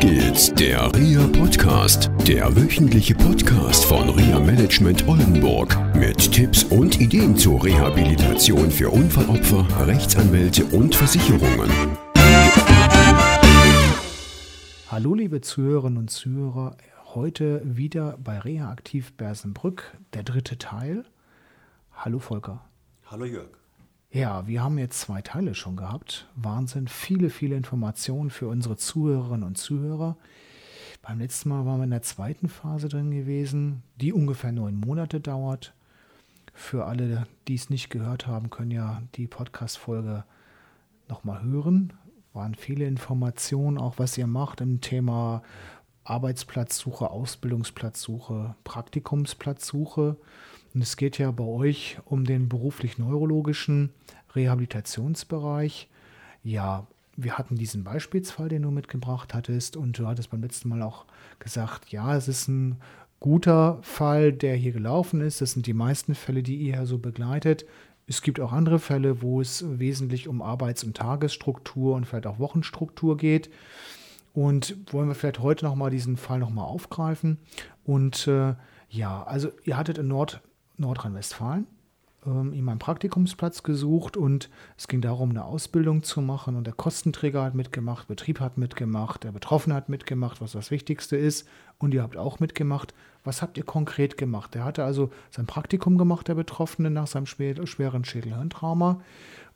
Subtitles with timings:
[0.00, 7.36] geht's, der RIA Podcast, der wöchentliche Podcast von RIA Management Oldenburg mit Tipps und Ideen
[7.36, 11.70] zur Rehabilitation für Unfallopfer, Rechtsanwälte und Versicherungen.
[14.88, 16.78] Hallo liebe Zuhörerinnen und Zuhörer,
[17.14, 21.04] heute wieder bei REHA Aktiv Bersenbrück, der dritte Teil.
[21.92, 22.64] Hallo Volker.
[23.04, 23.59] Hallo Jörg.
[24.12, 26.26] Ja, wir haben jetzt zwei Teile schon gehabt.
[26.34, 30.16] Wahnsinn, viele, viele Informationen für unsere Zuhörerinnen und Zuhörer.
[31.00, 35.20] Beim letzten Mal waren wir in der zweiten Phase drin gewesen, die ungefähr neun Monate
[35.20, 35.74] dauert.
[36.52, 40.24] Für alle, die es nicht gehört haben, können ja die Podcast-Folge
[41.08, 41.92] nochmal hören.
[42.32, 45.44] Waren viele Informationen, auch was ihr macht im Thema
[46.02, 50.16] Arbeitsplatzsuche, Ausbildungsplatzsuche, Praktikumsplatzsuche.
[50.74, 53.90] Und es geht ja bei euch um den beruflich-neurologischen
[54.34, 55.88] Rehabilitationsbereich.
[56.42, 60.82] Ja, wir hatten diesen Beispielsfall, den du mitgebracht hattest, und du hattest beim letzten Mal
[60.82, 61.04] auch
[61.38, 62.76] gesagt, ja, es ist ein
[63.18, 65.40] guter Fall, der hier gelaufen ist.
[65.40, 67.66] Das sind die meisten Fälle, die ihr so begleitet.
[68.06, 72.38] Es gibt auch andere Fälle, wo es wesentlich um Arbeits- und Tagesstruktur und vielleicht auch
[72.38, 73.50] Wochenstruktur geht.
[74.32, 77.38] Und wollen wir vielleicht heute nochmal diesen Fall nochmal aufgreifen.
[77.84, 78.54] Und äh,
[78.88, 80.40] ja, also ihr hattet in Nord
[80.80, 81.66] Nordrhein-Westfalen
[82.26, 86.74] ähm, ihm einen Praktikumsplatz gesucht und es ging darum, eine Ausbildung zu machen und der
[86.74, 91.94] Kostenträger hat mitgemacht, Betrieb hat mitgemacht, der Betroffene hat mitgemacht, was das Wichtigste ist und
[91.94, 92.94] ihr habt auch mitgemacht.
[93.24, 94.56] Was habt ihr konkret gemacht?
[94.56, 99.00] Er hatte also sein Praktikum gemacht, der Betroffene, nach seinem schweren Schädelhirntrauma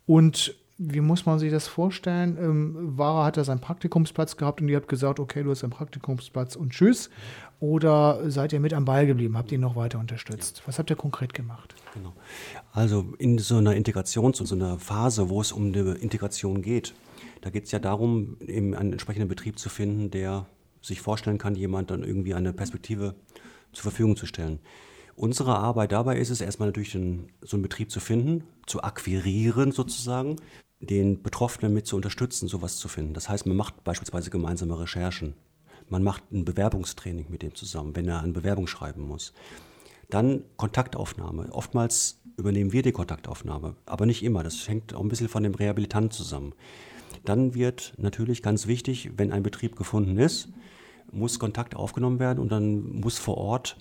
[0.07, 2.37] und wie muss man sich das vorstellen?
[2.41, 5.73] Ähm, Vara hat er seinen Praktikumsplatz gehabt und ihr habt gesagt, okay, du hast einen
[5.73, 7.11] Praktikumsplatz und tschüss.
[7.61, 9.37] Oder seid ihr mit am Ball geblieben?
[9.39, 10.63] Habt ihr ihn noch weiter unterstützt?
[10.67, 11.75] Was habt ihr konkret gemacht?
[11.95, 12.13] Genau.
[12.73, 16.95] Also in so einer Integrations- und so einer Phase, wo es um die Integration geht,
[17.41, 20.47] da geht es ja darum, eben einen entsprechenden Betrieb zu finden, der
[20.83, 23.15] sich vorstellen kann, jemand dann irgendwie eine Perspektive
[23.73, 24.59] zur Verfügung zu stellen.
[25.17, 29.71] Unsere Arbeit dabei ist es erstmal natürlich, einen, so einen Betrieb zu finden, zu akquirieren
[29.71, 30.37] sozusagen,
[30.81, 33.15] den Betroffenen mit zu unterstützen, sowas zu finden.
[33.15, 35.35] Das heißt, man macht beispielsweise gemeinsame Recherchen.
[35.89, 39.33] Man macht ein Bewerbungstraining mit dem zusammen, wenn er eine Bewerbung schreiben muss.
[40.11, 41.53] Dann Kontaktaufnahme.
[41.53, 44.43] Oftmals übernehmen wir die Kontaktaufnahme, aber nicht immer.
[44.43, 46.55] Das hängt auch ein bisschen von dem Rehabilitant zusammen.
[47.25, 50.49] Dann wird natürlich ganz wichtig, wenn ein Betrieb gefunden ist,
[51.13, 53.77] muss Kontakt aufgenommen werden und dann muss vor Ort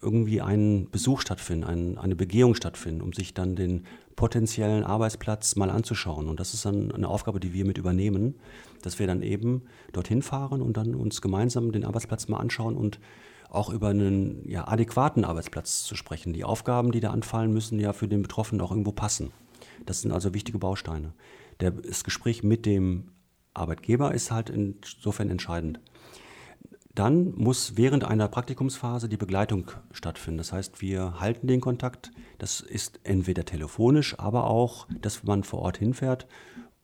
[0.00, 5.70] irgendwie ein Besuch stattfinden, ein, eine Begehung stattfinden, um sich dann den potenziellen Arbeitsplatz mal
[5.70, 6.28] anzuschauen.
[6.28, 8.34] Und das ist dann eine Aufgabe, die wir mit übernehmen,
[8.82, 13.00] dass wir dann eben dorthin fahren und dann uns gemeinsam den Arbeitsplatz mal anschauen und
[13.50, 16.32] auch über einen ja, adäquaten Arbeitsplatz zu sprechen.
[16.32, 19.32] Die Aufgaben, die da anfallen, müssen ja für den Betroffenen auch irgendwo passen.
[19.84, 21.12] Das sind also wichtige Bausteine.
[21.58, 23.08] Das Gespräch mit dem
[23.54, 25.80] Arbeitgeber ist halt insofern entscheidend.
[26.98, 30.38] Dann muss während einer Praktikumsphase die Begleitung stattfinden.
[30.38, 32.10] Das heißt, wir halten den Kontakt.
[32.38, 36.26] Das ist entweder telefonisch, aber auch, dass man vor Ort hinfährt,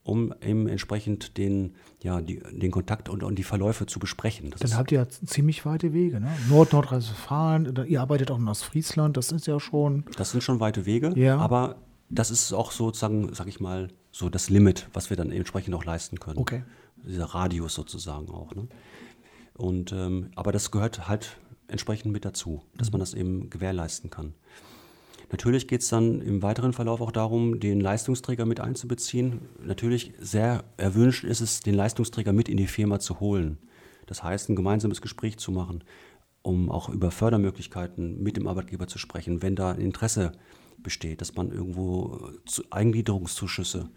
[0.05, 4.51] um eben entsprechend den, ja, die, den Kontakt und, und die Verläufe zu besprechen.
[4.51, 6.21] Das Dann habt ihr ja ziemlich weite Wege.
[6.21, 6.31] Ne?
[6.49, 10.05] Nord, Nordrhein-Westfalen, ihr arbeitet auch in Ostfriesland, das ist ja schon.
[10.17, 11.39] Das sind schon weite Wege, ja.
[11.39, 11.75] aber
[12.09, 15.85] das ist auch sozusagen, sag ich mal, so das Limit, was wir dann entsprechend auch
[15.85, 16.39] leisten können.
[16.39, 16.63] Okay.
[17.05, 18.55] Dieser Radius sozusagen auch.
[18.55, 18.69] Ne?
[19.57, 21.37] Und, ähm, aber das gehört halt
[21.69, 24.35] entsprechend mit dazu, dass man das eben gewährleisten kann.
[25.31, 29.41] Natürlich geht es dann im weiteren Verlauf auch darum, den Leistungsträger mit einzubeziehen.
[29.65, 33.59] Natürlich sehr erwünscht ist es, den Leistungsträger mit in die Firma zu holen.
[34.07, 35.83] Das heißt, ein gemeinsames Gespräch zu machen,
[36.43, 40.33] um auch über Fördermöglichkeiten mit dem Arbeitgeber zu sprechen, wenn da Interesse
[40.79, 42.31] besteht, dass man irgendwo
[42.71, 43.89] Eingliederungszuschüsse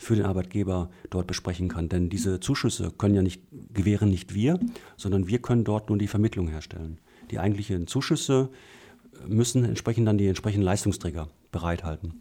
[0.00, 1.90] für den Arbeitgeber dort besprechen kann.
[1.90, 3.42] Denn diese Zuschüsse können ja nicht,
[3.74, 4.58] gewähren nicht wir,
[4.96, 6.98] sondern wir können dort nur die Vermittlung herstellen.
[7.30, 8.48] Die eigentlichen Zuschüsse
[9.28, 12.14] müssen entsprechend dann die entsprechenden Leistungsträger bereithalten.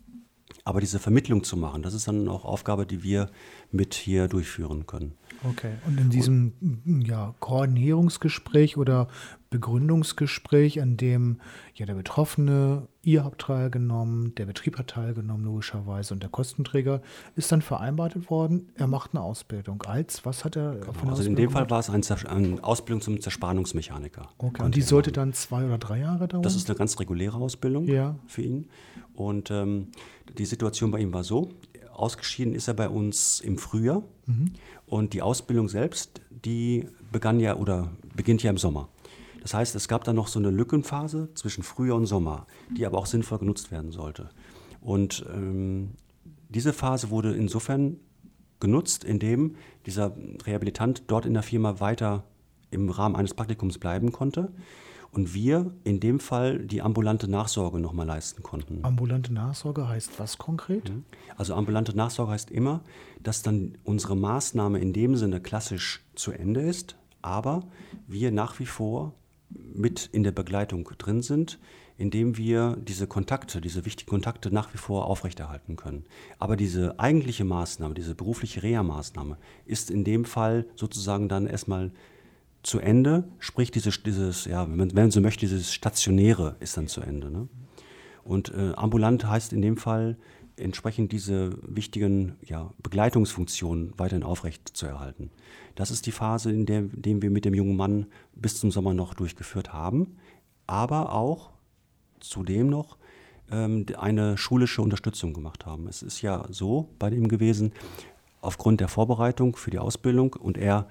[0.65, 3.31] Aber diese Vermittlung zu machen, das ist dann auch Aufgabe, die wir
[3.71, 5.13] mit hier durchführen können.
[5.43, 6.53] Okay, und in diesem
[6.85, 9.07] ja, Koordinierungsgespräch oder
[9.49, 11.39] Begründungsgespräch, an dem
[11.73, 17.01] ja der Betroffene, ihr habt teilgenommen, der Betrieb hat teilgenommen, logischerweise, und der Kostenträger,
[17.35, 19.81] ist dann vereinbart worden, er macht eine Ausbildung.
[19.83, 23.21] Als, was hat er genau, Also in dem Fall war es ein eine Ausbildung zum
[23.21, 24.29] Zerspannungsmechaniker.
[24.37, 26.43] Okay, und die sollte dann zwei oder drei Jahre dauern?
[26.43, 28.15] Das ist eine ganz reguläre Ausbildung ja.
[28.27, 28.69] für ihn.
[29.15, 29.87] Und ähm,
[30.37, 31.49] die Situation bei ihm war so,
[31.99, 34.53] ausgeschieden ist er bei uns im Frühjahr mhm.
[34.85, 38.89] und die Ausbildung selbst, die begann ja oder beginnt ja im Sommer.
[39.41, 42.97] Das heißt, es gab dann noch so eine Lückenphase zwischen Frühjahr und Sommer, die aber
[42.97, 44.29] auch sinnvoll genutzt werden sollte.
[44.81, 45.91] Und ähm,
[46.49, 47.97] diese Phase wurde insofern
[48.59, 49.55] genutzt, indem
[49.85, 52.25] dieser Rehabilitant dort in der Firma weiter
[52.71, 54.51] im Rahmen eines Praktikums bleiben konnte
[55.11, 58.83] und wir in dem Fall die ambulante Nachsorge nochmal leisten konnten.
[58.83, 60.89] Ambulante Nachsorge heißt was konkret?
[60.89, 61.03] Mhm.
[61.37, 62.81] Also ambulante Nachsorge heißt immer,
[63.23, 67.63] dass dann unsere Maßnahme in dem Sinne klassisch zu Ende ist, aber
[68.07, 69.13] wir nach wie vor
[69.49, 71.59] mit in der Begleitung drin sind,
[71.97, 76.05] indem wir diese Kontakte, diese wichtigen Kontakte nach wie vor aufrechterhalten können.
[76.37, 81.91] Aber diese eigentliche Maßnahme, diese berufliche Reha-Maßnahme ist in dem Fall sozusagen dann erstmal
[82.63, 86.77] zu Ende, sprich dieses, dieses ja, wenn man, wenn man so möchte, dieses Stationäre ist
[86.77, 87.31] dann zu Ende.
[87.31, 87.47] Ne?
[88.23, 90.17] Und äh, ambulant heißt in dem Fall,
[90.57, 95.31] entsprechend diese wichtigen ja, Begleitungsfunktionen weiterhin aufrecht zu erhalten.
[95.75, 98.93] Das ist die Phase, in der, in wir mit dem jungen Mann bis zum Sommer
[98.93, 100.17] noch durchgeführt haben,
[100.67, 101.51] aber auch
[102.19, 102.97] zudem noch
[103.49, 105.87] ähm, eine schulische Unterstützung gemacht haben.
[105.87, 107.71] Es ist ja so bei ihm gewesen,
[108.41, 110.87] aufgrund der Vorbereitung für die Ausbildung und er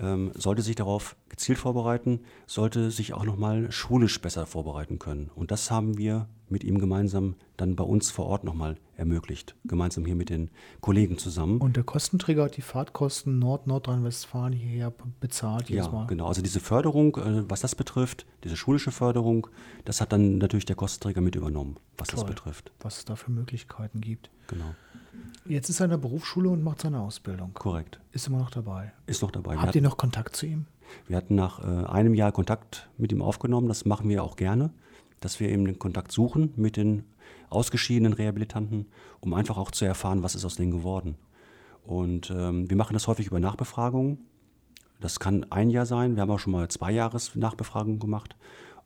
[0.00, 5.30] ähm, sollte sich darauf gezielt vorbereiten, sollte sich auch nochmal schulisch besser vorbereiten können.
[5.34, 10.04] Und das haben wir mit ihm gemeinsam dann bei uns vor Ort nochmal ermöglicht, gemeinsam
[10.04, 10.50] hier mit den
[10.80, 11.60] Kollegen zusammen.
[11.60, 16.06] Und der Kostenträger hat die Fahrtkosten Nord-Nordrhein-Westfalen hierher bezahlt jedes ja, Mal?
[16.06, 16.26] genau.
[16.28, 19.48] Also diese Förderung, äh, was das betrifft, diese schulische Förderung,
[19.84, 22.72] das hat dann natürlich der Kostenträger mit übernommen, was Toll, das betrifft.
[22.80, 24.30] Was es da für Möglichkeiten gibt.
[24.46, 24.74] Genau.
[25.48, 27.52] Jetzt ist er in der Berufsschule und macht seine Ausbildung.
[27.54, 28.00] Korrekt.
[28.12, 28.92] Ist immer noch dabei.
[29.06, 29.56] Ist noch dabei.
[29.56, 30.66] Habt ihr noch Kontakt zu ihm?
[31.06, 33.68] Wir hatten nach äh, einem Jahr Kontakt mit ihm aufgenommen.
[33.68, 34.70] Das machen wir auch gerne,
[35.20, 37.04] dass wir eben den Kontakt suchen mit den
[37.50, 38.86] ausgeschiedenen Rehabilitanten,
[39.20, 41.16] um einfach auch zu erfahren, was ist aus denen geworden.
[41.84, 44.18] Und ähm, wir machen das häufig über Nachbefragungen.
[45.00, 46.16] Das kann ein Jahr sein.
[46.16, 48.36] Wir haben auch schon mal zwei Jahres Nachbefragungen gemacht.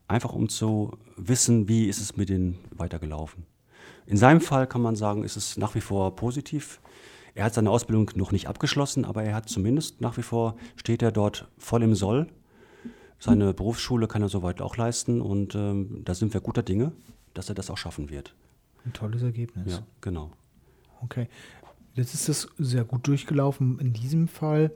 [0.08, 3.46] Einfach um zu wissen, wie ist es mit denen weitergelaufen.
[4.06, 6.80] In seinem Fall kann man sagen, ist es nach wie vor positiv.
[7.34, 11.02] Er hat seine Ausbildung noch nicht abgeschlossen, aber er hat zumindest nach wie vor, steht
[11.02, 12.26] er dort voll im Soll.
[13.18, 16.92] Seine Berufsschule kann er soweit auch leisten und ähm, da sind wir guter Dinge,
[17.34, 18.34] dass er das auch schaffen wird.
[18.84, 19.74] Ein tolles Ergebnis.
[19.74, 20.30] Ja, genau.
[21.02, 21.28] Okay.
[21.94, 24.72] Jetzt ist es sehr gut durchgelaufen in diesem Fall.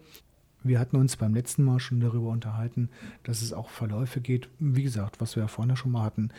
[0.62, 2.91] Wir hatten uns beim letzten Mal schon darüber unterhalten,
[3.23, 4.49] dass es auch Verläufe geht.
[4.59, 6.31] Wie gesagt, was wir ja vorhin schon mal hatten,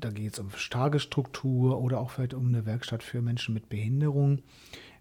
[0.00, 4.42] da geht es um Tagesstruktur oder auch vielleicht um eine Werkstatt für Menschen mit Behinderung.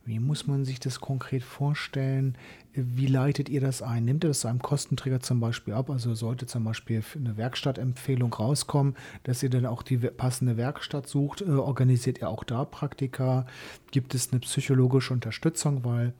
[0.07, 2.37] Wie muss man sich das konkret vorstellen?
[2.71, 4.05] Wie leitet ihr das ein?
[4.05, 5.89] Nimmt ihr das einem Kostenträger zum Beispiel ab?
[5.89, 11.41] Also sollte zum Beispiel eine Werkstattempfehlung rauskommen, dass ihr dann auch die passende Werkstatt sucht?
[11.41, 13.47] Äh, organisiert ihr auch da Praktika?
[13.91, 15.83] Gibt es eine psychologische Unterstützung?
[15.83, 16.13] Weil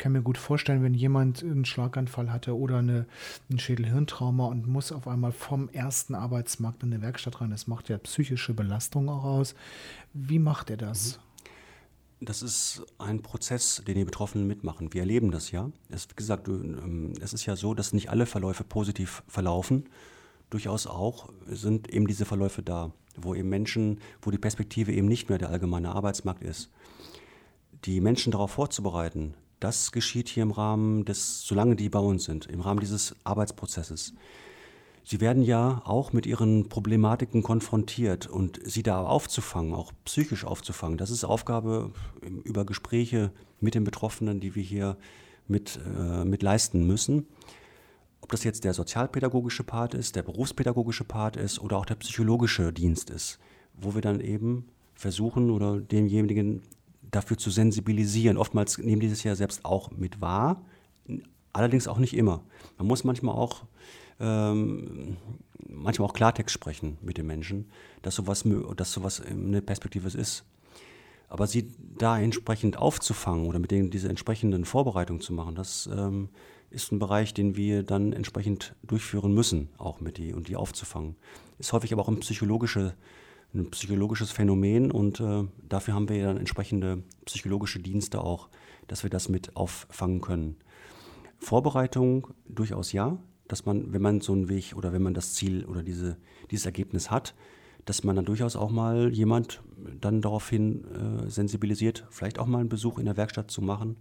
[0.00, 3.06] kann mir gut vorstellen, wenn jemand einen Schlaganfall hatte oder eine,
[3.50, 7.50] ein Schädelhirntrauma und muss auf einmal vom ersten Arbeitsmarkt in eine Werkstatt rein.
[7.50, 9.54] Das macht ja psychische Belastung auch aus.
[10.14, 11.18] Wie macht er das?
[11.18, 11.30] Mhm.
[12.22, 14.92] Das ist ein Prozess, den die Betroffenen mitmachen.
[14.92, 15.70] Wir erleben das ja.
[15.88, 19.84] Es, wie gesagt, ähm, es ist ja so, dass nicht alle Verläufe positiv verlaufen.
[20.50, 25.28] Durchaus auch sind eben diese Verläufe da, wo eben Menschen, wo die Perspektive eben nicht
[25.28, 26.70] mehr der allgemeine Arbeitsmarkt ist.
[27.84, 32.46] Die Menschen darauf vorzubereiten, das geschieht hier im Rahmen des, solange die bei uns sind,
[32.46, 34.14] im Rahmen dieses Arbeitsprozesses.
[35.04, 40.98] Sie werden ja auch mit ihren Problematiken konfrontiert und sie da aufzufangen, auch psychisch aufzufangen,
[40.98, 41.92] das ist Aufgabe
[42.44, 44.96] über Gespräche mit den Betroffenen, die wir hier
[45.48, 47.26] mit, äh, mit leisten müssen.
[48.20, 52.72] Ob das jetzt der sozialpädagogische Part ist, der berufspädagogische Part ist oder auch der psychologische
[52.72, 53.38] Dienst ist,
[53.74, 56.62] wo wir dann eben versuchen oder demjenigen
[57.10, 58.36] dafür zu sensibilisieren.
[58.36, 60.62] Oftmals nehmen die das ja selbst auch mit wahr,
[61.52, 62.42] allerdings auch nicht immer.
[62.78, 63.64] Man muss manchmal auch,
[64.18, 65.16] ähm,
[65.68, 67.70] manchmal auch Klartext sprechen mit den Menschen,
[68.02, 68.44] dass sowas,
[68.76, 70.44] dass sowas eine Perspektive ist.
[71.28, 76.28] Aber sie da entsprechend aufzufangen oder mit denen diese entsprechenden Vorbereitungen zu machen, das ähm,
[76.70, 81.16] ist ein Bereich, den wir dann entsprechend durchführen müssen, auch mit die und die aufzufangen.
[81.58, 82.94] Ist häufig aber auch ein psychologische
[83.54, 88.48] ein psychologisches Phänomen und äh, dafür haben wir dann entsprechende psychologische Dienste auch,
[88.86, 90.56] dass wir das mit auffangen können.
[91.38, 95.64] Vorbereitung durchaus ja, dass man, wenn man so einen Weg oder wenn man das Ziel
[95.64, 96.16] oder diese,
[96.50, 97.34] dieses Ergebnis hat,
[97.86, 99.62] dass man dann durchaus auch mal jemand
[100.00, 103.96] dann daraufhin äh, sensibilisiert, vielleicht auch mal einen Besuch in der Werkstatt zu machen,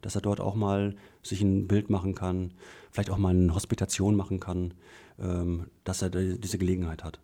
[0.00, 2.54] dass er dort auch mal sich ein Bild machen kann,
[2.90, 4.74] vielleicht auch mal eine Hospitation machen kann,
[5.20, 7.20] ähm, dass er diese Gelegenheit hat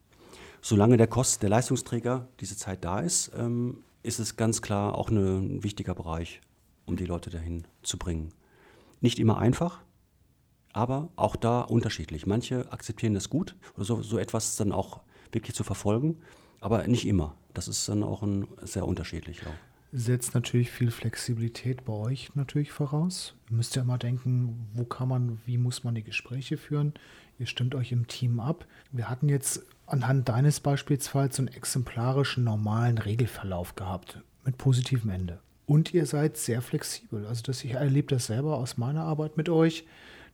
[0.66, 5.10] solange der Kost, der Leistungsträger diese Zeit da ist, ähm, ist es ganz klar auch
[5.10, 6.40] eine, ein wichtiger Bereich,
[6.86, 8.30] um die Leute dahin zu bringen.
[9.00, 9.80] Nicht immer einfach,
[10.72, 12.26] aber auch da unterschiedlich.
[12.26, 16.18] Manche akzeptieren das gut oder so, so etwas dann auch wirklich zu verfolgen,
[16.60, 17.36] aber nicht immer.
[17.54, 19.46] Das ist dann auch ein, sehr unterschiedlich.
[19.46, 19.54] Auch.
[19.92, 23.36] setzt natürlich viel Flexibilität bei euch natürlich voraus.
[23.50, 26.92] Ihr müsst ja immer denken, wo kann man, wie muss man die Gespräche führen.
[27.38, 28.66] Ihr stimmt euch im Team ab.
[28.92, 35.38] Wir hatten jetzt anhand deines beispielsweise so einen exemplarischen normalen Regelverlauf gehabt mit positivem Ende.
[35.66, 37.26] Und ihr seid sehr flexibel.
[37.26, 39.84] Also dass ich erlebe das selber aus meiner Arbeit mit euch,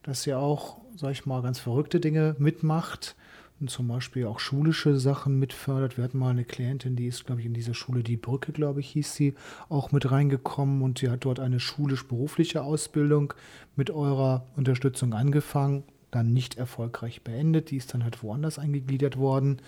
[0.03, 3.15] dass ihr auch, sag ich mal, ganz verrückte Dinge mitmacht
[3.59, 5.97] und zum Beispiel auch schulische Sachen mitfördert.
[5.97, 8.81] Wir hatten mal eine Klientin, die ist, glaube ich, in dieser Schule Die Brücke, glaube
[8.81, 9.35] ich, hieß sie,
[9.69, 13.33] auch mit reingekommen und sie hat dort eine schulisch-berufliche Ausbildung
[13.75, 15.83] mit eurer Unterstützung angefangen,
[16.15, 17.71] dann nicht erfolgreich beendet.
[17.71, 19.61] Die ist dann halt woanders eingegliedert worden.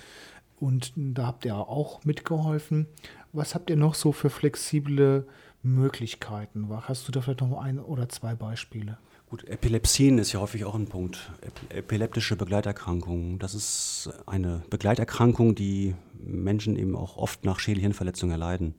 [0.60, 2.88] Und da habt ihr auch mitgeholfen.
[3.34, 5.28] Was habt ihr noch so für flexible
[5.64, 6.68] Möglichkeiten?
[6.70, 8.98] Hast du da vielleicht noch ein oder zwei Beispiele?
[9.30, 11.32] Gut, Epilepsien ist ja häufig auch ein Punkt.
[11.70, 13.40] Epileptische Begleiterkrankungen.
[13.40, 18.76] Das ist eine Begleiterkrankung, die Menschen eben auch oft nach Schädelhirnverletzungen erleiden.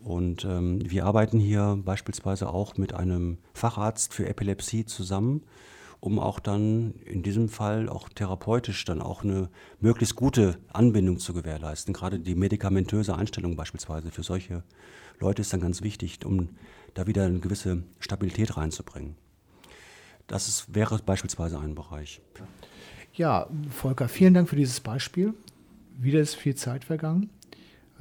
[0.00, 5.42] Und ähm, wir arbeiten hier beispielsweise auch mit einem Facharzt für Epilepsie zusammen,
[6.00, 9.48] um auch dann in diesem Fall auch therapeutisch dann auch eine
[9.80, 11.92] möglichst gute Anbindung zu gewährleisten.
[11.92, 14.62] Gerade die medikamentöse Einstellung beispielsweise für solche
[15.18, 16.50] Leute ist dann ganz wichtig, um
[16.94, 19.16] da wieder eine gewisse Stabilität reinzubringen.
[20.26, 22.20] Das ist, wäre beispielsweise ein Bereich.
[23.14, 25.34] Ja, Volker, vielen Dank für dieses Beispiel.
[25.98, 27.30] Wieder ist viel Zeit vergangen.